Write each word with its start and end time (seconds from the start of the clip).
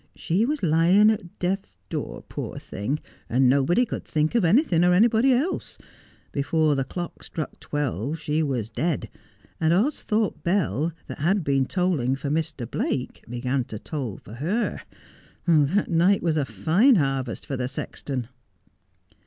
She 0.15 0.47
was 0.47 0.63
lying 0.63 1.11
at 1.11 1.37
death's 1.37 1.77
door, 1.89 2.23
poor 2.27 2.57
thing, 2.57 2.97
and 3.29 3.47
nobody 3.47 3.85
could 3.85 4.03
think 4.03 4.33
of 4.33 4.43
anything 4.43 4.83
or 4.83 4.95
anybody 4.95 5.31
else. 5.31 5.77
Before 6.31 6.73
the 6.73 6.83
clock 6.83 7.21
struck 7.21 7.59
twelve 7.59 8.17
she 8.17 8.41
was 8.41 8.67
dead, 8.67 9.11
and 9.59 9.71
Austhorpe 9.71 10.41
bell, 10.41 10.91
that 11.05 11.19
had 11.19 11.43
been 11.43 11.67
tolling 11.67 12.15
for 12.15 12.31
Mr. 12.31 12.65
Blake, 12.67 13.23
began 13.29 13.63
to 13.65 13.77
toll 13.77 14.17
for 14.17 14.33
her. 14.33 14.81
That 15.45 15.91
night, 15.91 16.23
was 16.23 16.35
a 16.35 16.47
line 16.65 16.95
harvest 16.95 17.45
for 17.45 17.55
the 17.55 17.67
sexton.' 17.67 18.27